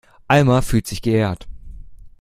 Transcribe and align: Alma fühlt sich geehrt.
Alma 0.27 0.63
fühlt 0.63 0.87
sich 0.87 1.03
geehrt. 1.03 1.47